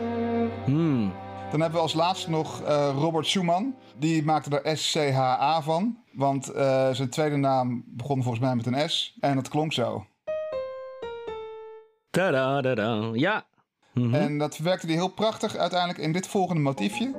[0.64, 1.12] Hmm.
[1.50, 3.74] Dan hebben we als laatste nog eh, Robert Schumann.
[3.96, 5.98] Die maakte er SCHA van.
[6.12, 9.16] Want eh, zijn tweede naam begon volgens mij met een S.
[9.20, 10.06] En het klonk zo.
[12.10, 13.10] Ta-da-da-da.
[13.12, 13.44] Ja.
[13.94, 14.14] Mhm.
[14.14, 17.14] En dat verwerkte hij heel prachtig uiteindelijk in dit volgende motiefje.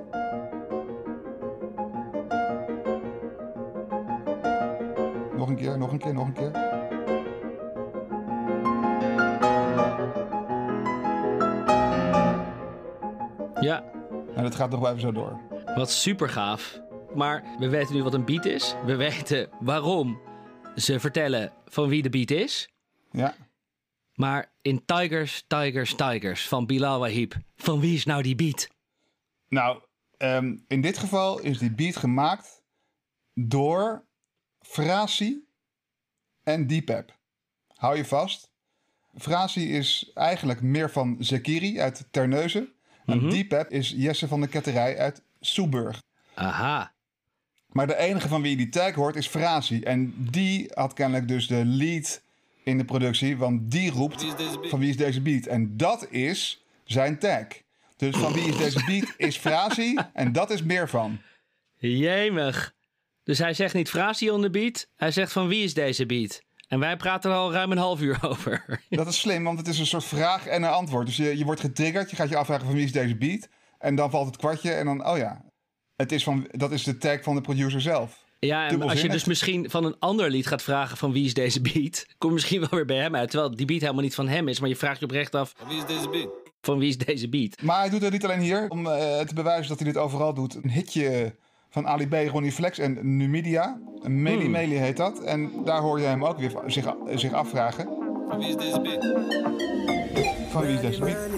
[6.00, 6.52] Een keer, nog een keer.
[13.62, 13.84] Ja,
[14.36, 15.40] En dat gaat nog wel even zo door.
[15.76, 16.82] wat super gaaf.
[17.16, 18.76] Maar we weten nu wat een beat is.
[18.86, 20.20] We weten waarom
[20.76, 22.70] ze vertellen van wie de beat is.
[23.12, 23.36] Ja.
[24.14, 28.68] Maar in Tigers, Tigers, Tigers van Bilal Wahib, van wie is nou die beat?
[29.48, 29.82] Nou,
[30.18, 32.64] ehm, in dit geval is die beat gemaakt
[33.34, 34.06] door
[34.60, 35.48] Frasi
[36.50, 37.18] en Deepep.
[37.76, 38.50] Hou je vast.
[39.18, 42.74] Frasi is eigenlijk meer van Zekiri uit Terneuzen.
[43.06, 46.02] En Deepep is Jesse van de Ketterij uit Soeburg.
[46.34, 46.92] Aha.
[47.68, 49.82] Maar de enige van wie je die tag hoort is Frasi.
[49.82, 52.22] En die had kennelijk dus de lead
[52.64, 53.38] in de productie.
[53.38, 54.26] Want die roept
[54.62, 55.46] van wie is deze beat.
[55.46, 57.48] En dat is zijn tag.
[57.96, 59.98] Dus van wie is deze beat is Frasi.
[60.14, 61.20] En dat is meer van.
[61.78, 62.74] Jemig.
[63.30, 66.42] Dus hij zegt niet Frasi on the beat, hij zegt van wie is deze beat?
[66.68, 68.82] En wij praten er al ruim een half uur over.
[68.90, 71.06] Dat is slim, want het is een soort vraag en een antwoord.
[71.06, 73.48] Dus je, je wordt getriggerd, je gaat je afvragen van wie is deze beat.
[73.80, 75.42] En dan valt het kwartje en dan, oh ja,
[75.96, 78.24] het is van, dat is de tag van de producer zelf.
[78.40, 81.34] Ja, en als je dus misschien van een ander lied gaat vragen van wie is
[81.34, 83.30] deze beat, kom misschien wel weer bij hem uit.
[83.30, 85.78] Terwijl die beat helemaal niet van hem is, maar je vraagt je oprecht af Wie
[85.78, 86.30] is deze beat?
[86.62, 87.62] van wie is deze beat.
[87.62, 90.34] Maar hij doet het niet alleen hier, om eh, te bewijzen dat hij dit overal
[90.34, 90.56] doet.
[90.56, 91.36] Een hitje
[91.70, 93.80] van Ali B, Ronnie Flex en Numidia.
[94.02, 94.52] Meli Hmm.
[94.52, 95.20] Meli heet dat.
[95.24, 97.86] En daar hoor je hem ook weer zich, zich afvragen.
[98.30, 99.06] Van wie is deze beat?
[100.50, 101.30] Van wie is deze beat?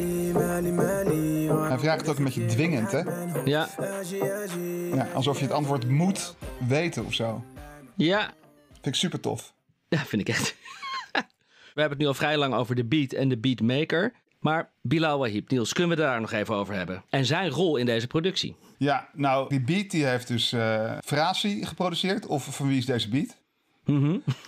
[1.68, 3.02] Hij vraagt het ook een beetje dwingend, hè?
[3.46, 3.68] Ja,
[4.94, 6.36] Ja, alsof je het antwoord moet
[6.68, 7.44] weten of zo.
[7.96, 8.34] ja,
[8.72, 9.54] Vind ik super tof.
[9.88, 10.56] ja, vind ik echt.
[11.74, 14.14] We hebben het nu al vrij lang over de beat en de beatmaker.
[14.42, 17.04] Maar Bilal Wahib, Niels, kunnen we daar nog even over hebben?
[17.10, 18.56] En zijn rol in deze productie.
[18.78, 20.56] Ja, nou, die beat die heeft dus
[21.06, 22.26] Frasi geproduceerd.
[22.26, 23.40] Of van wie is deze beat?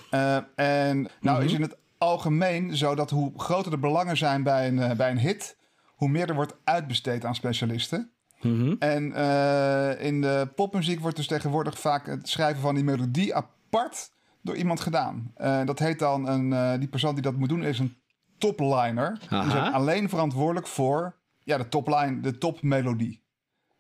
[0.10, 4.68] Eh, en nou is in het algemeen zo dat hoe groter de belangen zijn bij
[4.68, 5.58] een, eh, bij een hit...
[5.86, 8.12] hoe meer er wordt uitbesteed aan specialisten.
[8.80, 14.12] En eh, in de popmuziek wordt dus tegenwoordig vaak het schrijven van die melodie apart
[14.42, 15.34] door iemand gedaan.
[15.66, 17.96] Dat heet dan, een, die persoon die dat moet doen is een
[18.46, 19.20] topliner.
[19.20, 19.68] Die Aha.
[19.68, 23.22] ook alleen verantwoordelijk voor ja, de topline, de topmelodie.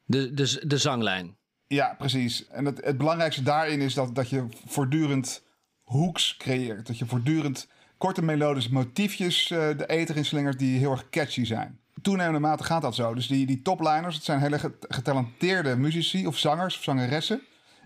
[0.06, 1.38] De, de, de zanglijn.
[1.68, 2.48] Ja, precies.
[2.48, 5.44] En het, het belangrijkste daarin is dat, dat je voortdurend
[5.84, 6.88] hooks creëert.
[6.88, 11.46] Dat je voortdurend korte melodische motiefjes eh, de eter in slingert die heel erg catchy
[11.46, 11.80] zijn.
[12.02, 13.14] Toenemende mate gaat dat zo.
[13.14, 17.42] Dus die, die topliners, het zijn hele get- getalenteerde muzici of zangers of zangeressen.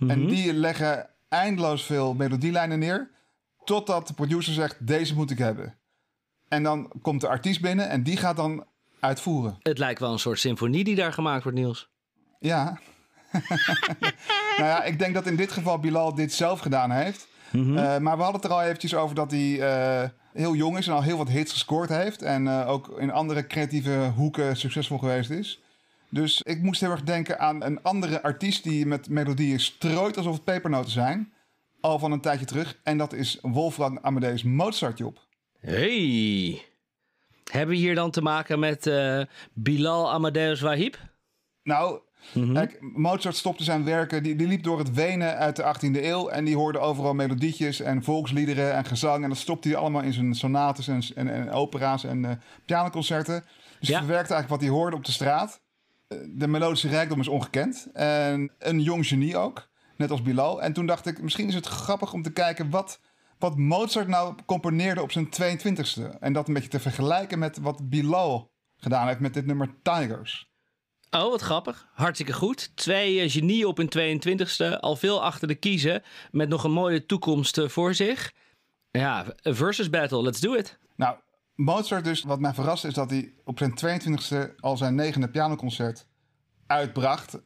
[0.08, 3.10] En die leggen eindeloos veel melodielijnen neer.
[3.64, 5.76] Totdat de producer zegt, deze moet ik hebben.
[6.48, 8.66] En dan komt de artiest binnen en die gaat dan
[9.00, 9.58] uitvoeren.
[9.60, 11.90] Het lijkt wel een soort symfonie die daar gemaakt wordt, Niels.
[12.40, 12.80] Ja.
[14.58, 17.28] nou ja, ik denk dat in dit geval Bilal dit zelf gedaan heeft.
[17.52, 17.78] Mhm.
[17.78, 20.88] Eh, maar we hadden het er al eventjes over dat hij eh, heel jong is
[20.88, 22.22] en al heel wat hits gescoord heeft.
[22.22, 25.62] En eh, ook in andere creatieve hoeken succesvol geweest is.
[26.10, 30.34] Dus ik moest heel erg denken aan een andere artiest die met melodieën strooit alsof
[30.34, 31.34] het pepernoten zijn.
[31.82, 32.80] Al van een tijdje terug.
[32.84, 35.27] En dat is Wolfgang Amadeus Mozart, Job.
[35.60, 36.62] Hey.
[37.52, 39.22] Hebben we hier dan te maken met eh,
[39.54, 40.98] Bilal Amadeus Wahib?
[41.64, 42.00] Nou,
[42.54, 44.24] kijk, Mozart stopte zijn werken.
[44.24, 46.28] Die, die liep door het Wenen uit de 18e eeuw.
[46.30, 49.24] En die hoorde overal melodietjes en volksliederen en gezang.
[49.24, 52.32] En dat stopte hij allemaal in zijn sonates en, en, en opera's en eh
[52.66, 53.44] pianoconcerten.
[53.80, 53.94] Dus Ja.
[53.98, 55.62] hij verwerkte eigenlijk wat hij hoorde op de straat.
[56.28, 57.88] De melodische rijkdom is ongekend.
[57.94, 60.62] En een jong genie ook, net als Bilal.
[60.62, 63.00] En toen dacht ik, misschien is het grappig om te kijken wat,
[63.40, 66.20] wat Mozart nou componeerde op zijn 22e.
[66.20, 70.50] En dat een beetje te vergelijken met wat Bilal gedaan heeft met dit nummer Tigers.
[71.12, 71.88] Oh, wat grappig.
[71.94, 72.72] Hartstikke goed.
[72.76, 74.80] Twee eh, genieën op hun 22e.
[74.80, 76.04] Al veel achter de kiezen.
[76.32, 78.34] Met nog een mooie toekomst eh, voor zich.
[78.92, 80.22] Ja, versus battle.
[80.22, 80.78] Let's do it.
[80.96, 81.18] Nou,
[81.56, 86.08] Mozart dus, wat mij verrast is dat hij op zijn 22e al zijn negende pianoconcert
[86.68, 87.40] uitbracht.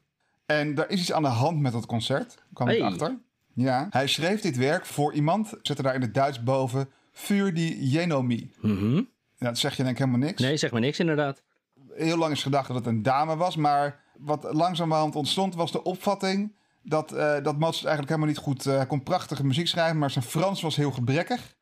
[0.46, 3.20] En daar is iets aan de hand met dat concert, kwam ik achter.
[3.54, 7.90] Ja, hij schreef dit werk voor iemand, zette daar in het Duits boven, Vuur die
[7.90, 8.52] Jenomi.
[8.62, 8.96] Mhm.
[9.36, 10.42] Ja, dat zeg je denk ik helemaal niks.
[10.42, 11.42] Nee, zeg maar niks inderdaad.
[11.94, 15.84] Heel lang is gedacht dat het een dame was, maar wat langzamerhand ontstond was de
[15.84, 19.98] opvatting dat, eh, dat Mozart eigenlijk helemaal niet goed eh, hij kon prachtige muziek schrijven,
[19.98, 21.56] maar zijn Frans was heel gebrekkig.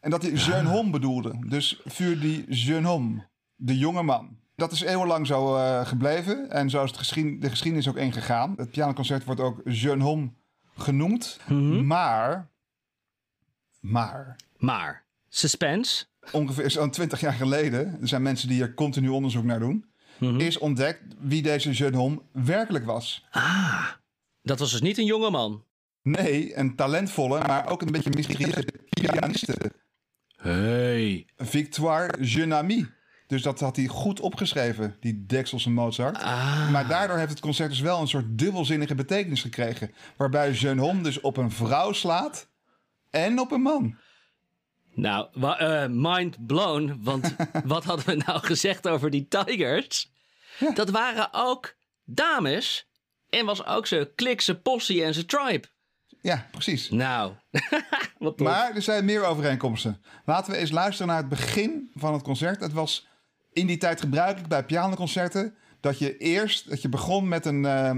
[0.00, 1.38] En dat hij jeune homme bedoelde.
[1.46, 3.26] Dus vuur die jeune homme,
[3.56, 4.36] de jonge man.
[4.56, 6.50] Dat is eeuwenlang zo eh, gebleven.
[6.50, 8.54] En zo is het de geschiedenis ook ingegaan.
[8.56, 10.30] Het pianoconcert wordt ook jeune homme
[10.76, 11.38] genoemd.
[11.82, 12.48] Maar,
[13.80, 16.04] maar, Maar, suspense.
[16.32, 17.98] ongeveer zo'n 20 jaar geleden...
[18.00, 19.84] er zijn mensen die hier continu onderzoek naar doen...
[20.38, 23.24] is ontdekt wie deze jeune homme werkelijk was.
[23.30, 23.86] Ah,
[24.42, 25.64] dat was dus niet een jonge man.
[26.02, 29.56] Nee, een talentvolle, maar ook een beetje mysterieuze pianiste.
[30.36, 31.26] Hey.
[31.36, 32.86] Victoire Jeunami.
[33.26, 36.16] Dus dat had hij goed opgeschreven, die Dekselse Mozart.
[36.16, 36.70] Ah.
[36.70, 39.94] Maar daardoor heeft het concert dus wel een soort dubbelzinnige betekenis gekregen.
[40.16, 42.48] Waarbij jeune homme dus op een vrouw slaat
[43.10, 43.96] en op een man.
[44.94, 46.98] Nou, eh, mind blown.
[47.00, 47.34] Want
[47.64, 50.12] wat hadden we nou gezegd over die Tigers?
[50.74, 52.88] Dat waren ook dames.
[53.28, 55.68] En was ook zijn klik, zijn possie en zijn tribe.
[56.20, 56.90] Ja, precies.
[56.90, 57.32] Nou,
[58.18, 58.38] wat.
[58.38, 60.02] Maar er zijn meer overeenkomsten.
[60.24, 62.60] Laten we eens luisteren naar het begin van het concert.
[62.60, 63.06] Het was
[63.54, 65.54] in die tijd gebruikelijk bij pianoconcerten...
[65.80, 67.90] dat je eerst dat je begon met een, eh,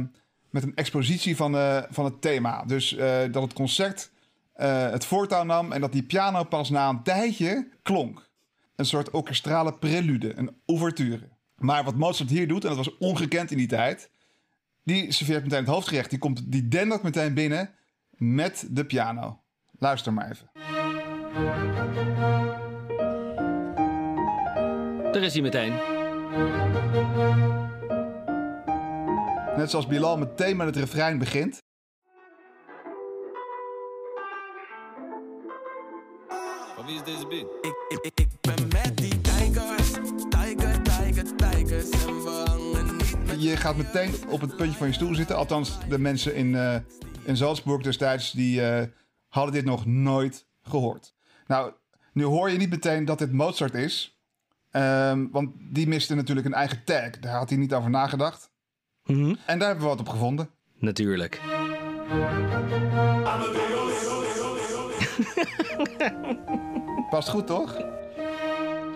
[0.51, 2.65] met een expositie van, eh, van het thema.
[2.65, 4.11] Dus eh, dat het concert
[4.53, 5.73] eh, het voortouw nam...
[5.73, 8.29] en dat die piano pas na een tijdje klonk.
[8.77, 11.29] Een soort orkestrale prelude, een ouverture.
[11.57, 14.11] Maar wat Mozart hier doet, en dat was ongekend in die tijd...
[14.85, 16.11] die serveert meteen het hoofdgerecht.
[16.11, 17.71] Die, komt, die dendert meteen binnen
[18.11, 19.41] met de piano.
[19.79, 20.51] Luister maar even.
[25.17, 25.73] Daar is hij meteen.
[29.57, 31.63] Net zoals Bilal meteen met het refrein begint.
[36.75, 37.49] Van wie is deze beat?
[37.61, 39.93] Ik, ik, ik, ik ben met die tijgers.
[40.29, 41.91] Tijger, tijger, tijgers.
[41.91, 45.37] En we hangen niet met Je gaat meteen op het puntje van je stoel zitten.
[45.37, 46.77] Althans, de mensen in, eh,
[47.25, 48.33] in Salzburg destijds...
[48.33, 48.87] die eh,
[49.29, 51.15] hadden dit nog nooit gehoord.
[51.47, 51.73] Nou,
[52.13, 54.16] nu hoor je niet meteen dat dit Mozart is.
[54.77, 57.11] Ehm, want die miste natuurlijk een eigen tag.
[57.11, 58.51] Daar had hij niet over nagedacht.
[59.05, 60.51] En daar hebben we wat op gevonden.
[60.79, 61.41] Natuurlijk.
[67.11, 67.77] Past goed, toch?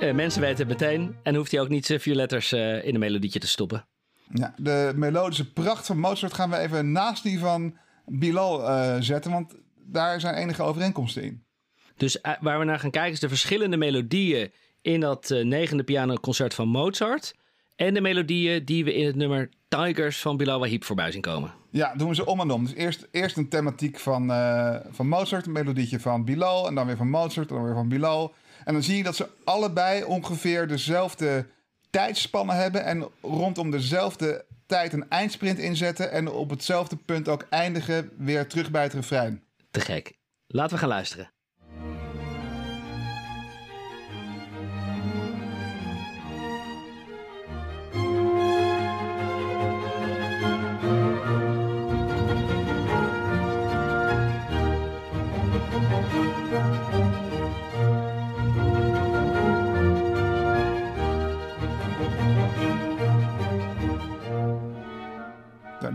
[0.00, 1.16] Eh, mensen weten het meteen.
[1.22, 3.86] En hoeft hij ook niet vier letters eh, in een melodietje te stoppen.
[4.32, 9.30] Ja, de melodische pracht van Mozart gaan we even naast die van Bilal eh, zetten.
[9.30, 11.44] Want daar zijn enige overeenkomsten in.
[11.96, 16.54] Dus waar we naar gaan kijken is de verschillende melodieën in dat eh, negende pianoconcert
[16.54, 17.34] van Mozart.
[17.76, 21.52] En de melodieën die we in het nummer Tigers van Bilal Wahib voorbij zien komen.
[21.70, 22.64] Ja, doen we ze om en om.
[22.64, 26.66] Dus eerst, eerst een thematiek van, eh, van Mozart, een melodietje van Bilal.
[26.66, 28.34] En dan weer van Mozart, en dan weer van Bilal.
[28.64, 31.46] En dan zie je dat ze allebei ongeveer dezelfde
[31.90, 32.84] tijdspannen hebben.
[32.84, 36.10] En rondom dezelfde tijd een eindsprint inzetten.
[36.10, 39.42] En op hetzelfde punt ook eindigen weer terug bij het refrein.
[39.70, 40.18] Te gek.
[40.46, 41.30] Laten we gaan luisteren.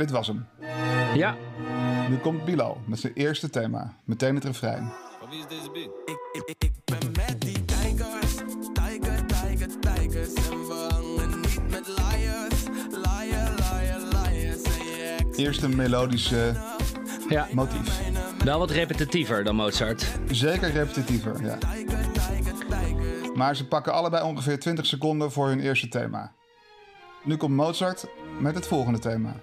[0.05, 0.45] Dit was hem.
[1.15, 1.35] Ja,
[2.09, 3.93] Nu komt Bilal met zijn eerste thema.
[4.03, 4.91] Meteen het refrein.
[5.19, 5.89] Van wie is deze beat?
[6.05, 8.35] Ik, ik, ik, ben met die tijgers.
[8.73, 10.33] Tijger, tijger, tijgers.
[10.33, 12.63] En we hangen niet met liars.
[12.89, 14.61] Liar, liar, liars.
[14.61, 16.53] En je ex Eerst een melodische
[17.29, 17.47] ja.
[17.51, 18.01] motief.
[18.43, 20.19] wel wat repetitiever dan Mozart.
[20.27, 21.57] Zeker repetitiever, ja.
[23.35, 26.33] Maar ze pakken allebei ongeveer 20 seconden voor hun eerste thema.
[27.23, 28.07] Nu komt Mozart
[28.39, 29.35] met het volgende thema.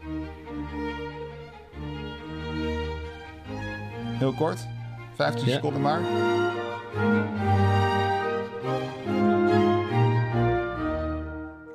[4.23, 4.67] Heel kort,
[5.15, 5.55] 15 Ja.
[5.55, 6.01] seconden maar.
[6.01, 6.51] Nou,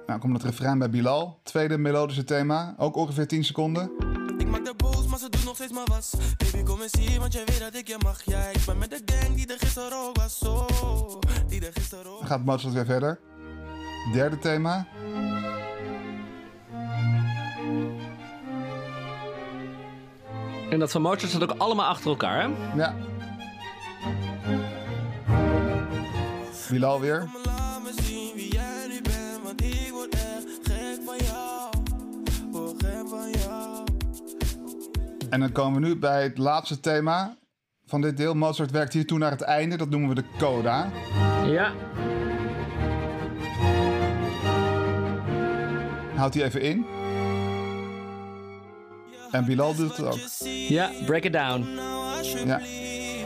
[0.07, 1.39] Nou, komt het refrein bij Bilal.
[1.43, 3.91] Tweede melodische thema, ook ongeveer 10 seconden.
[4.37, 6.13] Ik maak de boos, maar ze doet nog steeds maar was.
[6.37, 8.21] Baby, kom eens hier, want jij weet dat ik je mag.
[8.23, 10.37] Ja, ik ben met de gang die er gisteren ook was.
[10.37, 10.65] Zo,
[11.47, 13.19] die er gisteren ook Dan gaat Mozart weer verder.
[14.13, 14.87] Derde thema.
[20.69, 22.75] En dat van Mozart staat ook allemaal achter elkaar, hè?
[22.75, 22.95] Ja.
[26.69, 27.29] Bilal weer.
[35.29, 37.37] En dan komen we nu bij het laatste thema
[37.85, 38.33] van dit deel.
[38.33, 39.77] Mozart werkt hier toe naar het einde.
[39.77, 40.91] Dat noemen we de coda.
[41.45, 41.71] Ja.
[46.15, 46.96] Houdt hij even in.
[49.37, 50.19] En Bilal doet het ook.
[50.67, 51.67] Ja, break it down.
[52.45, 52.61] Ja,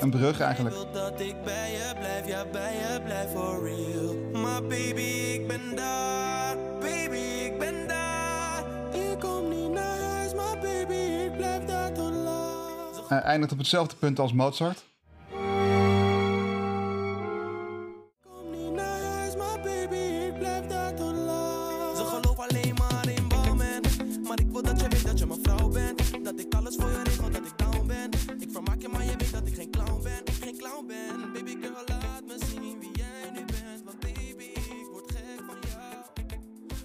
[0.01, 0.75] een brug eigenlijk.
[0.93, 4.41] Dat ik bij je blijf, ja bij je blijf for real.
[4.41, 6.55] Maar baby, ik ben daar.
[6.79, 8.63] Baby, ik ben daar.
[8.93, 13.09] Ik kom niet naar huis, maar baby, ik blijf daar tot laat.
[13.09, 14.83] Hij eindigt op hetzelfde punt als Mozart.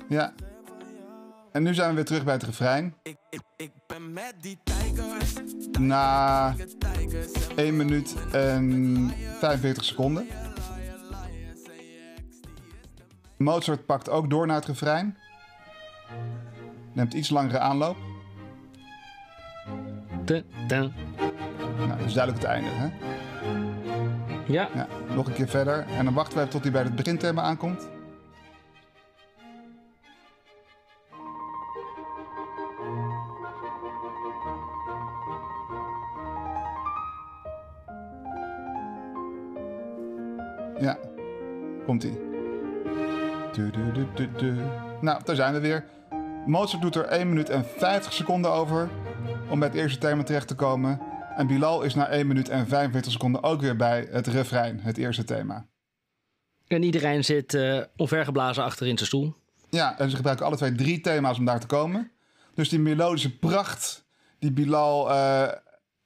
[0.08, 0.32] Ja.
[1.52, 2.94] En nu zijn we weer terug bij het refrein.
[3.02, 5.32] Ik, ik, ik ben met die tijgers.
[5.78, 10.26] Na Tijgers en 1 minuut en 45 seconden.
[13.36, 15.16] Mozart pakt ook door naar het refrein.
[16.92, 17.96] Neemt iets langere aanloop.
[20.24, 20.92] Dun, dun.
[21.78, 22.70] Nou, dat is duidelijk het einde.
[22.70, 22.88] Hè?
[24.46, 24.68] Ja.
[24.74, 25.86] Ja, nog een keer verder.
[25.86, 27.88] En dan wachten we tot hij bij het beginthema aankomt.
[44.16, 44.54] Du, du.
[45.00, 45.84] Nou, daar zijn we weer.
[46.46, 48.90] Mozart doet er 1 minuut en 50 seconden over
[49.50, 51.00] om bij het eerste thema terecht te komen.
[51.36, 54.96] En Bilal is na 1 minuut en 45 seconden ook weer bij het refrein, het
[54.96, 55.66] eerste thema.
[56.66, 59.34] En iedereen zit eh onvergeblazen achter in zijn stoel.
[59.70, 62.10] Ja, en ze gebruiken alle twee drie thema's om daar te komen.
[62.54, 64.04] Dus die melodische pracht
[64.38, 65.42] die Bilal eh,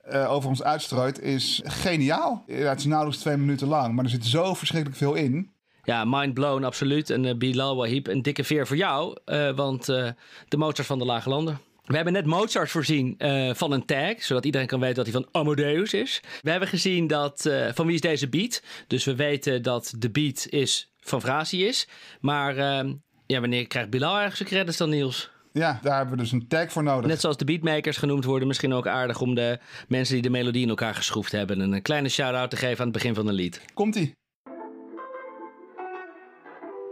[0.01, 2.45] eh, over ons uitstrooit is geniaal.
[2.47, 5.53] Ja, het is nauwelijks twee minuten lang, maar er zit zo verschrikkelijk veel in.
[5.85, 7.11] Ja, mind blown, absoluut.
[7.11, 9.17] En eh, Bilal Wahib, een dikke veer voor jou.
[9.25, 10.09] eh, want eh,
[10.49, 11.59] de Mozart van de Lage Landen.
[11.85, 13.15] We hebben net Mozart voorzien
[13.55, 16.21] van een tag, zodat iedereen kan weten dat hij van Amadeus is.
[16.41, 18.63] We hebben gezien dat, van wie is deze beat.
[18.87, 21.89] Dus we weten dat de beat is van Vrasius.
[22.21, 22.91] Maar eh,
[23.27, 25.31] ja, wanneer krijgt Bilal ergens zijn credits dan, Niels?
[25.53, 27.07] Ja, daar hebben we dus een tag voor nodig.
[27.07, 29.59] Net zoals de beatmakers genoemd worden, misschien ook aardig om de
[29.89, 32.93] mensen die de melodie in elkaar geschroefd hebben een kleine shout-out te geven aan het
[32.93, 33.61] begin van een lied.
[33.75, 34.19] Komt-ie.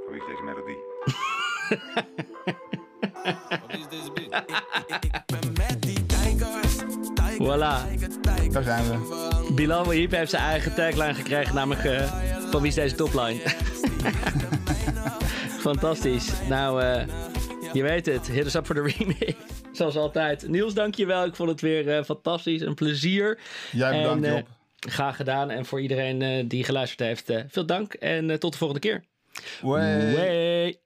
[0.09, 0.77] Voor wie is deze melodie?
[7.39, 8.53] Voilà.
[8.53, 9.53] Daar zijn we.
[9.55, 12.13] Bilal Wahib heeft zijn eigen tagline gekregen, namelijk eh,
[12.51, 13.41] van wie is deze topline?
[15.69, 16.33] Fantastisch.
[16.49, 17.07] Nou, eh,
[17.73, 18.27] je weet het.
[18.27, 19.35] Hit us up voor de remix.
[19.73, 20.49] Zoals altijd.
[20.49, 21.25] Niels, dankjewel.
[21.25, 22.61] Ik vond het weer eh, fantastisch.
[22.61, 23.39] Een plezier.
[23.73, 24.49] Jij bedankt, En, Job.
[24.79, 25.51] Graag gedaan.
[25.51, 27.95] En voor iedereen eh, die geluisterd heeft, eh, veel dank.
[27.95, 29.05] En eh, tot de volgende keer.
[29.63, 29.79] Ouais.
[30.17, 30.81] ouais.